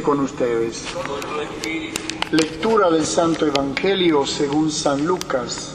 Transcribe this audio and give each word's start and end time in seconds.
esté 0.00 0.02
con 0.02 0.20
ustedes. 0.20 0.84
Lectura 2.32 2.90
del 2.90 3.04
Santo 3.04 3.46
Evangelio 3.46 4.24
según 4.26 4.70
San 4.70 5.06
Lucas. 5.06 5.74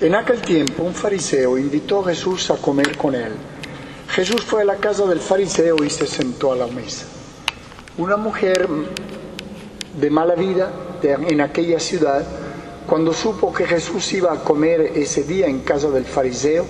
En 0.00 0.14
aquel 0.14 0.40
tiempo 0.42 0.82
un 0.84 0.94
fariseo 0.94 1.58
invitó 1.58 2.00
a 2.00 2.04
Jesús 2.06 2.50
a 2.50 2.56
comer 2.56 2.96
con 2.96 3.14
él. 3.14 3.32
Jesús 4.08 4.42
fue 4.44 4.62
a 4.62 4.64
la 4.64 4.76
casa 4.76 5.06
del 5.06 5.20
fariseo 5.20 5.82
y 5.84 5.90
se 5.90 6.06
sentó 6.06 6.52
a 6.52 6.56
la 6.56 6.66
mesa. 6.66 7.06
Una 7.98 8.16
mujer 8.16 8.68
de 9.98 10.10
mala 10.10 10.34
vida 10.34 10.70
de- 11.00 11.12
en 11.12 11.40
aquella 11.40 11.80
ciudad, 11.80 12.22
cuando 12.86 13.12
supo 13.12 13.52
que 13.52 13.66
Jesús 13.66 14.12
iba 14.12 14.32
a 14.32 14.44
comer 14.44 14.92
ese 14.94 15.22
día 15.24 15.46
en 15.46 15.60
casa 15.60 15.88
del 15.90 16.04
fariseo, 16.04 16.66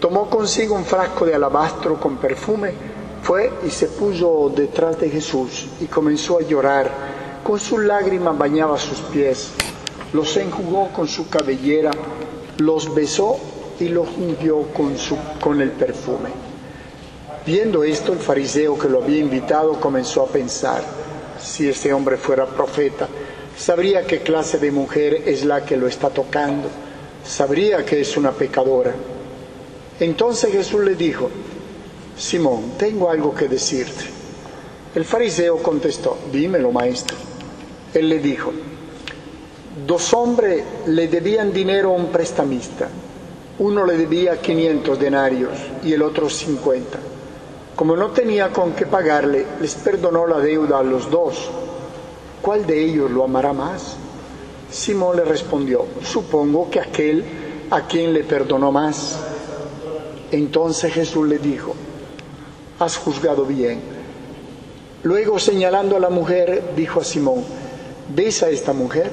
tomó 0.00 0.28
consigo 0.28 0.74
un 0.74 0.84
frasco 0.84 1.24
de 1.24 1.34
alabastro 1.34 1.98
con 2.00 2.16
perfume, 2.16 2.72
fue 3.22 3.52
y 3.64 3.70
se 3.70 3.86
puso 3.86 4.52
detrás 4.54 4.98
de 5.00 5.08
Jesús 5.08 5.66
y 5.80 5.86
comenzó 5.86 6.38
a 6.38 6.42
llorar. 6.42 6.90
Con 7.44 7.58
sus 7.58 7.80
lágrimas 7.80 8.36
bañaba 8.36 8.78
sus 8.78 8.98
pies, 8.98 9.50
los 10.12 10.36
enjugó 10.36 10.88
con 10.92 11.08
su 11.08 11.28
cabellera, 11.28 11.90
los 12.58 12.94
besó 12.94 13.38
y 13.80 13.88
los 13.88 14.08
ungió 14.16 14.62
con, 14.72 14.96
su, 14.98 15.16
con 15.40 15.60
el 15.60 15.70
perfume. 15.70 16.30
Viendo 17.44 17.82
esto, 17.82 18.12
el 18.12 18.18
fariseo 18.18 18.78
que 18.78 18.88
lo 18.88 19.02
había 19.02 19.18
invitado 19.18 19.80
comenzó 19.80 20.22
a 20.22 20.26
pensar, 20.26 20.82
si 21.40 21.68
este 21.68 21.92
hombre 21.92 22.16
fuera 22.16 22.46
profeta, 22.46 23.08
sabría 23.56 24.06
qué 24.06 24.20
clase 24.20 24.58
de 24.58 24.70
mujer 24.70 25.22
es 25.26 25.44
la 25.44 25.64
que 25.64 25.76
lo 25.76 25.88
está 25.88 26.10
tocando, 26.10 26.68
sabría 27.24 27.84
que 27.84 28.00
es 28.00 28.16
una 28.16 28.30
pecadora. 28.30 28.94
Entonces 29.98 30.52
Jesús 30.52 30.84
le 30.84 30.94
dijo, 30.94 31.28
Simón, 32.16 32.72
tengo 32.78 33.10
algo 33.10 33.34
que 33.34 33.48
decirte. 33.48 34.04
El 34.94 35.04
fariseo 35.04 35.62
contestó, 35.62 36.18
dímelo, 36.30 36.70
maestro. 36.70 37.16
Él 37.94 38.08
le 38.08 38.18
dijo, 38.18 38.52
dos 39.86 40.12
hombres 40.12 40.62
le 40.86 41.08
debían 41.08 41.52
dinero 41.52 41.90
a 41.90 41.96
un 41.96 42.06
prestamista. 42.06 42.88
Uno 43.58 43.84
le 43.86 43.96
debía 43.96 44.40
500 44.40 44.98
denarios 44.98 45.52
y 45.82 45.92
el 45.92 46.02
otro 46.02 46.28
50. 46.28 46.98
Como 47.76 47.96
no 47.96 48.10
tenía 48.10 48.50
con 48.50 48.72
qué 48.72 48.86
pagarle, 48.86 49.46
les 49.60 49.74
perdonó 49.76 50.26
la 50.26 50.38
deuda 50.38 50.78
a 50.78 50.82
los 50.82 51.10
dos. 51.10 51.50
¿Cuál 52.42 52.66
de 52.66 52.84
ellos 52.84 53.10
lo 53.10 53.24
amará 53.24 53.52
más? 53.52 53.96
Simón 54.70 55.16
le 55.16 55.24
respondió, 55.24 55.84
supongo 56.02 56.70
que 56.70 56.80
aquel 56.80 57.24
a 57.70 57.86
quien 57.86 58.12
le 58.12 58.24
perdonó 58.24 58.72
más. 58.72 59.18
Entonces 60.30 60.92
Jesús 60.92 61.28
le 61.28 61.38
dijo, 61.38 61.74
has 62.82 62.96
juzgado 62.96 63.44
bien. 63.44 63.80
Luego 65.02 65.38
señalando 65.38 65.96
a 65.96 66.00
la 66.00 66.10
mujer, 66.10 66.62
dijo 66.76 67.00
a 67.00 67.04
Simón, 67.04 67.42
¿ves 68.14 68.42
a 68.42 68.50
esta 68.50 68.72
mujer? 68.72 69.10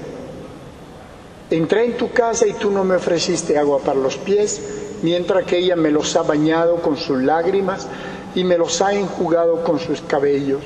Entré 1.49 1.85
en 1.85 1.97
tu 1.97 2.11
casa 2.11 2.45
y 2.45 2.53
tú 2.53 2.69
no 2.69 2.83
me 2.83 2.95
ofreciste 2.95 3.57
agua 3.57 3.79
para 3.79 3.99
los 3.99 4.17
pies, 4.17 4.61
mientras 5.01 5.45
que 5.45 5.57
ella 5.57 5.75
me 5.75 5.89
los 5.89 6.15
ha 6.15 6.21
bañado 6.21 6.75
con 6.75 6.95
sus 6.95 7.21
lágrimas 7.23 7.87
y 8.35 8.43
me 8.43 8.57
los 8.57 8.81
ha 8.81 8.93
enjugado 8.93 9.63
con 9.63 9.79
sus 9.79 10.01
cabellos. 10.01 10.61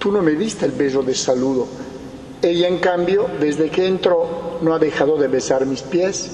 Tú 0.00 0.10
no 0.10 0.22
me 0.22 0.32
diste 0.32 0.66
el 0.66 0.72
beso 0.72 1.02
de 1.02 1.14
saludo. 1.14 1.68
Ella, 2.42 2.66
en 2.68 2.78
cambio, 2.78 3.26
desde 3.40 3.70
que 3.70 3.86
entró, 3.86 4.58
no 4.60 4.74
ha 4.74 4.78
dejado 4.78 5.16
de 5.16 5.28
besar 5.28 5.64
mis 5.66 5.82
pies. 5.82 6.30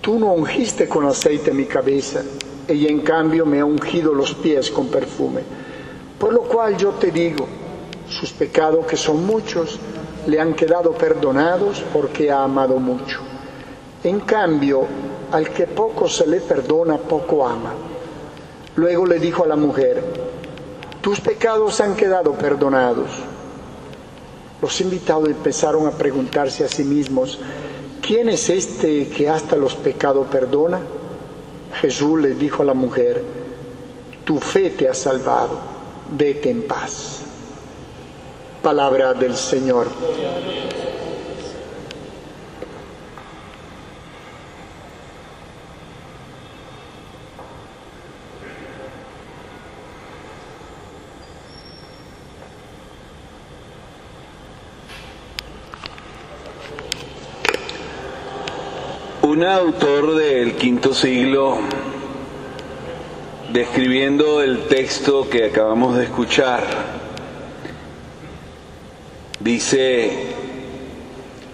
Tú 0.00 0.18
no 0.18 0.32
ungiste 0.32 0.88
con 0.88 1.04
aceite 1.06 1.52
mi 1.52 1.64
cabeza. 1.64 2.22
Ella, 2.68 2.88
en 2.88 3.00
cambio, 3.00 3.46
me 3.46 3.60
ha 3.60 3.64
ungido 3.64 4.12
los 4.12 4.34
pies 4.34 4.70
con 4.70 4.88
perfume. 4.88 5.42
Por 6.18 6.32
lo 6.32 6.42
cual 6.42 6.76
yo 6.76 6.90
te 6.92 7.10
digo, 7.10 7.46
sus 8.08 8.32
pecados, 8.32 8.86
que 8.86 8.96
son 8.96 9.24
muchos, 9.26 9.78
le 10.26 10.40
han 10.40 10.54
quedado 10.54 10.92
perdonados 10.92 11.84
porque 11.92 12.30
ha 12.30 12.42
amado 12.42 12.78
mucho. 12.78 13.20
En 14.02 14.20
cambio, 14.20 14.86
al 15.32 15.50
que 15.50 15.66
poco 15.66 16.08
se 16.08 16.26
le 16.26 16.40
perdona, 16.40 16.96
poco 16.96 17.46
ama. 17.46 17.72
Luego 18.76 19.06
le 19.06 19.18
dijo 19.18 19.44
a 19.44 19.46
la 19.46 19.56
mujer, 19.56 20.02
tus 21.00 21.20
pecados 21.20 21.80
han 21.80 21.94
quedado 21.94 22.32
perdonados. 22.32 23.10
Los 24.60 24.80
invitados 24.80 25.28
empezaron 25.28 25.86
a 25.86 25.92
preguntarse 25.92 26.64
a 26.64 26.68
sí 26.68 26.84
mismos, 26.84 27.38
¿quién 28.00 28.28
es 28.28 28.48
este 28.48 29.08
que 29.08 29.28
hasta 29.28 29.56
los 29.56 29.74
pecados 29.74 30.26
perdona? 30.28 30.80
Jesús 31.74 32.20
le 32.20 32.34
dijo 32.34 32.62
a 32.62 32.66
la 32.66 32.74
mujer, 32.74 33.22
tu 34.24 34.38
fe 34.40 34.70
te 34.70 34.88
ha 34.88 34.94
salvado, 34.94 35.58
vete 36.10 36.50
en 36.50 36.62
paz. 36.62 37.22
Palabra 38.62 39.14
del 39.14 39.36
Señor. 39.36 39.88
Un 59.26 59.42
autor 59.42 60.14
del 60.14 60.54
quinto 60.54 60.94
siglo, 60.94 61.58
describiendo 63.52 64.40
el 64.40 64.68
texto 64.68 65.28
que 65.28 65.46
acabamos 65.46 65.96
de 65.96 66.04
escuchar, 66.04 66.62
dice, 69.40 70.28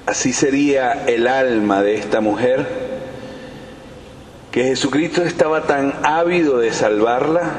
así 0.05 0.35
sería 0.35 1.07
el 1.07 1.27
alma 1.27 1.83
de 1.83 1.95
esta 1.95 2.21
mujer, 2.21 2.69
que 4.51 4.65
Jesucristo 4.65 5.23
estaba 5.23 5.63
tan 5.63 5.95
ávido 6.03 6.59
de 6.59 6.75
salvarla 6.75 7.55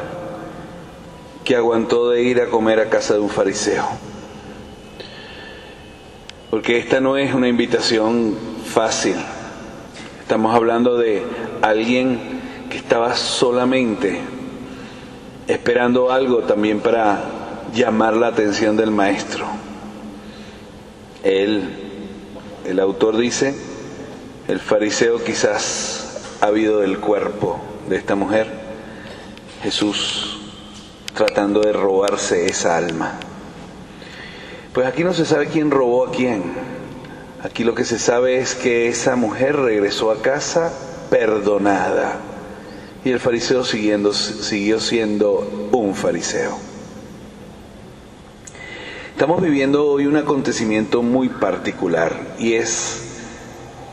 que 1.44 1.56
aguantó 1.56 2.12
de 2.12 2.22
ir 2.22 2.40
a 2.40 2.52
comer 2.52 2.80
a 2.80 2.90
casa 2.92 3.16
de 3.16 3.20
un 3.20 3.32
fariseo. 3.32 3.88
Porque 6.52 6.78
esta 6.78 7.00
no 7.00 7.18
es 7.18 7.34
una 7.34 7.48
invitación 7.48 8.38
fácil. 8.64 9.16
Estamos 10.24 10.56
hablando 10.56 10.98
de 10.98 11.22
alguien 11.62 12.18
que 12.70 12.78
estaba 12.78 13.14
solamente 13.14 14.22
esperando 15.48 16.14
algo 16.14 16.40
también 16.44 16.80
para 16.80 17.26
llamar 17.76 18.16
la 18.16 18.28
atención 18.28 18.78
del 18.78 18.90
maestro. 18.90 19.46
Él, 21.26 21.70
el 22.66 22.80
autor 22.80 23.18
dice, 23.18 23.54
el 24.48 24.62
fariseo 24.62 25.22
quizás 25.22 26.38
ha 26.40 26.48
habido 26.48 26.80
del 26.80 27.00
cuerpo 27.00 27.60
de 27.90 27.98
esta 27.98 28.16
mujer, 28.16 28.48
Jesús 29.62 30.40
tratando 31.14 31.60
de 31.60 31.74
robarse 31.74 32.46
esa 32.46 32.78
alma. 32.78 33.20
Pues 34.74 34.88
aquí 34.88 35.04
no 35.04 35.14
se 35.14 35.26
sabe 35.26 35.48
quién 35.48 35.70
robó 35.70 36.08
a 36.08 36.12
quién. 36.12 36.73
Aquí 37.44 37.66
lo 37.66 37.76
que 37.76 37.84
se 37.84 38.00
sabe 38.00 38.38
es 38.38 38.56
que 38.56 38.88
esa 38.88 39.18
mujer 39.18 39.58
regresó 39.58 40.12
a 40.12 40.22
casa 40.22 40.72
perdonada 41.10 42.16
y 43.04 43.10
el 43.10 43.20
fariseo 43.20 43.66
siguiendo, 43.66 44.14
siguió 44.14 44.80
siendo 44.80 45.70
un 45.74 45.94
fariseo. 45.94 46.58
Estamos 49.12 49.42
viviendo 49.42 49.86
hoy 49.86 50.06
un 50.06 50.16
acontecimiento 50.16 51.04
muy 51.04 51.28
particular 51.28 52.36
y 52.40 52.54
es 52.54 53.02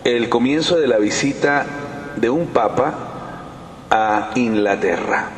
el 0.05 0.29
comienzo 0.29 0.77
de 0.77 0.87
la 0.87 0.99
visita 0.99 1.67
de 2.15 2.31
un 2.31 2.47
papa 2.47 3.41
a 3.91 4.31
Inglaterra. 4.37 5.29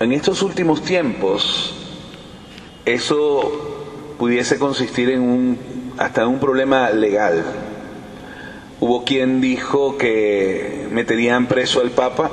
En 0.00 0.10
estos 0.10 0.42
últimos 0.42 0.82
tiempos, 0.82 1.72
eso 2.84 3.71
pudiese 4.18 4.58
consistir 4.58 5.10
en 5.10 5.22
un 5.22 5.58
hasta 5.98 6.26
un 6.26 6.40
problema 6.40 6.90
legal. 6.90 7.44
Hubo 8.80 9.04
quien 9.04 9.40
dijo 9.40 9.96
que 9.96 10.88
meterían 10.90 11.46
preso 11.46 11.80
al 11.80 11.90
Papa 11.90 12.30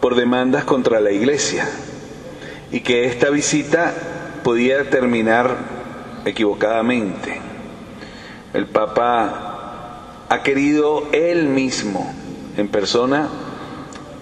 por 0.00 0.16
demandas 0.16 0.64
contra 0.64 1.00
la 1.00 1.12
Iglesia 1.12 1.68
y 2.72 2.80
que 2.80 3.04
esta 3.04 3.30
visita 3.30 3.94
podía 4.42 4.90
terminar 4.90 5.56
equivocadamente. 6.24 7.40
El 8.54 8.66
Papa 8.66 10.24
ha 10.28 10.42
querido 10.42 11.04
él 11.12 11.46
mismo, 11.46 12.12
en 12.56 12.68
persona, 12.68 13.28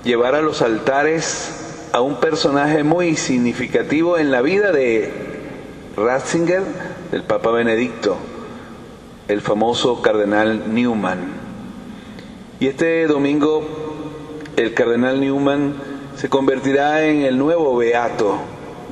llevar 0.04 0.34
a 0.34 0.42
los 0.42 0.60
altares 0.60 1.88
a 1.92 2.00
un 2.00 2.20
personaje 2.20 2.84
muy 2.84 3.16
significativo 3.16 4.18
en 4.18 4.30
la 4.30 4.42
vida 4.42 4.72
de 4.72 5.29
Ratzinger, 6.00 6.62
del 7.10 7.24
Papa 7.24 7.50
Benedicto, 7.50 8.16
el 9.28 9.42
famoso 9.42 10.00
cardenal 10.00 10.74
Newman. 10.74 11.18
Y 12.58 12.68
este 12.68 13.06
domingo 13.06 13.62
el 14.56 14.74
cardenal 14.74 15.20
Newman 15.20 15.74
se 16.16 16.28
convertirá 16.28 17.04
en 17.04 17.22
el 17.22 17.38
nuevo 17.38 17.76
beato 17.76 18.38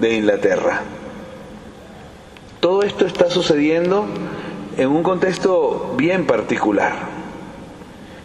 de 0.00 0.14
Inglaterra. 0.14 0.82
Todo 2.60 2.82
esto 2.82 3.06
está 3.06 3.30
sucediendo 3.30 4.06
en 4.76 4.88
un 4.88 5.02
contexto 5.02 5.94
bien 5.96 6.26
particular. 6.26 6.94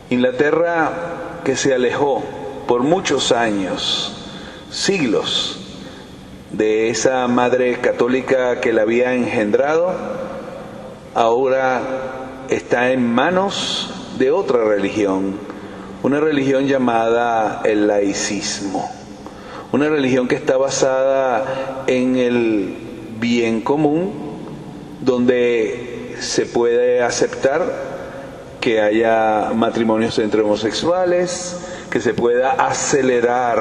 Inglaterra 0.10 1.42
que 1.44 1.56
se 1.56 1.74
alejó 1.74 2.24
por 2.68 2.84
muchos 2.84 3.32
años, 3.32 4.16
siglos, 4.70 5.63
de 6.54 6.90
esa 6.90 7.28
madre 7.28 7.80
católica 7.80 8.62
que 8.62 8.74
la 8.74 8.84
había 8.84 9.14
engendrado, 9.14 9.92
ahora 11.16 11.82
está 12.50 12.92
en 12.92 13.12
manos 13.12 13.92
de 14.20 14.32
otra 14.32 14.64
religión, 14.64 15.36
una 16.04 16.20
religión 16.20 16.68
llamada 16.68 17.62
el 17.66 17.88
laicismo, 17.88 18.90
una 19.72 19.90
religión 19.90 20.28
que 20.28 20.36
está 20.36 20.58
basada 20.58 21.84
en 21.88 22.18
el 22.18 22.78
bien 23.20 23.62
común, 23.62 24.12
donde 25.02 26.16
se 26.20 26.46
puede 26.46 27.02
aceptar 27.02 27.64
que 28.62 28.80
haya 28.80 29.52
matrimonios 29.56 30.20
entre 30.20 30.42
homosexuales, 30.42 31.73
que 31.90 32.00
se 32.00 32.14
pueda 32.14 32.52
acelerar 32.52 33.60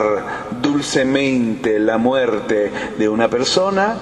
dulcemente 0.60 1.78
la 1.78 1.98
muerte 1.98 2.70
de 2.98 3.08
una 3.08 3.28
persona, 3.28 3.96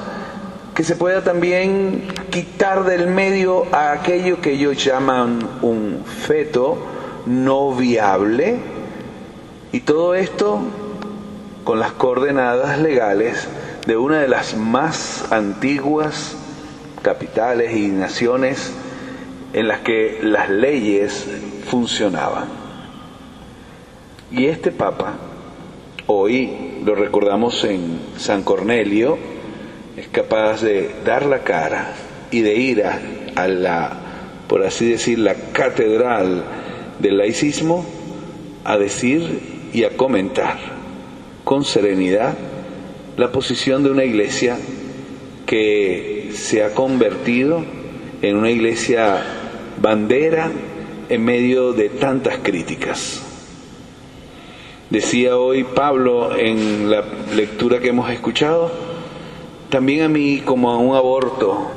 que 0.75 0.85
se 0.85 0.97
pueda 0.97 1.23
también 1.23 2.09
quitar 2.31 2.85
del 2.85 3.09
medio 3.09 3.67
a 3.73 3.93
aquello 3.93 4.41
que 4.41 4.53
ellos 4.53 4.83
llaman 4.83 5.41
un 5.63 6.05
feto 6.05 6.79
no 7.27 7.75
viable, 7.75 8.59
y 9.73 9.81
todo 9.81 10.15
esto 10.15 10.61
con 11.65 11.79
las 11.79 11.93
coordenadas 11.93 12.79
legales 12.79 13.47
de 13.87 13.97
una 13.97 14.21
de 14.21 14.29
las 14.29 14.57
más 14.57 15.31
antiguas 15.33 16.37
capitales 17.03 17.77
y 17.77 17.89
naciones 17.89 18.73
en 19.53 19.69
las 19.69 19.81
que 19.81 20.21
las 20.23 20.49
leyes 20.51 21.27
funcionaban. 21.69 22.60
Y 24.33 24.47
este 24.47 24.71
Papa, 24.71 25.19
hoy 26.07 26.51
lo 26.85 26.95
recordamos 26.95 27.65
en 27.65 27.99
San 28.17 28.45
Cornelio, 28.45 29.19
es 29.97 30.07
capaz 30.07 30.63
de 30.63 30.89
dar 31.05 31.27
la 31.27 31.41
cara 31.41 31.95
y 32.31 32.43
de 32.43 32.55
ir 32.55 32.85
a, 32.85 33.49
la, 33.49 34.45
por 34.47 34.63
así 34.65 34.89
decir, 34.89 35.19
la 35.19 35.35
catedral 35.35 36.45
del 37.01 37.19
laicismo 37.19 37.85
a 38.63 38.79
decir 38.79 39.41
y 39.73 39.83
a 39.83 39.97
comentar 39.97 40.59
con 41.43 41.65
serenidad 41.65 42.35
la 43.17 43.33
posición 43.33 43.83
de 43.83 43.91
una 43.91 44.05
iglesia 44.05 44.59
que 45.45 46.31
se 46.35 46.63
ha 46.63 46.73
convertido 46.73 47.65
en 48.23 48.37
una 48.37 48.53
iglesia 48.53 49.25
bandera 49.83 50.53
en 51.09 51.25
medio 51.25 51.73
de 51.73 51.89
tantas 51.89 52.39
críticas. 52.39 53.27
Decía 54.91 55.37
hoy 55.37 55.63
Pablo 55.63 56.37
en 56.37 56.91
la 56.91 57.05
lectura 57.33 57.79
que 57.79 57.91
hemos 57.91 58.11
escuchado, 58.11 58.73
también 59.69 60.03
a 60.03 60.09
mí 60.09 60.43
como 60.45 60.73
a 60.73 60.79
un 60.79 60.97
aborto 60.97 61.71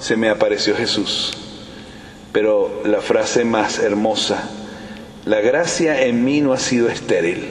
se 0.00 0.16
me 0.16 0.28
apareció 0.28 0.74
Jesús. 0.74 1.32
Pero 2.32 2.82
la 2.84 3.00
frase 3.00 3.44
más 3.44 3.78
hermosa, 3.78 4.50
la 5.26 5.40
gracia 5.40 6.02
en 6.02 6.24
mí 6.24 6.40
no 6.40 6.52
ha 6.52 6.58
sido 6.58 6.88
estéril. 6.88 7.50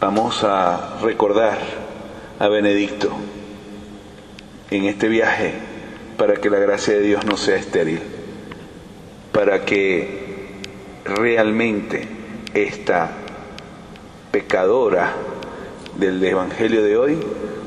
Vamos 0.00 0.44
a 0.44 1.00
recordar 1.02 1.58
a 2.38 2.46
Benedicto 2.46 3.10
en 4.70 4.84
este 4.84 5.08
viaje 5.08 5.54
para 6.16 6.34
que 6.34 6.50
la 6.50 6.60
gracia 6.60 6.94
de 6.94 7.00
Dios 7.00 7.24
no 7.26 7.36
sea 7.36 7.56
estéril, 7.56 7.98
para 9.32 9.64
que 9.64 10.54
realmente 11.04 11.97
esta 12.62 13.10
pecadora 14.30 15.12
del 15.96 16.22
Evangelio 16.22 16.82
de 16.82 16.96
hoy 16.96 17.18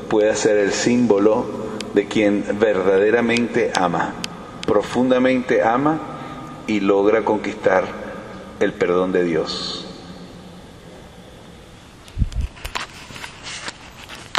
pueda 0.08 0.34
ser 0.34 0.58
el 0.58 0.72
símbolo 0.72 1.46
de 1.94 2.06
quien 2.06 2.44
verdaderamente 2.58 3.72
ama, 3.74 4.14
profundamente 4.66 5.62
ama 5.62 6.00
y 6.66 6.80
logra 6.80 7.22
conquistar 7.24 7.84
el 8.60 8.72
perdón 8.72 9.12
de 9.12 9.24
Dios. 9.24 9.81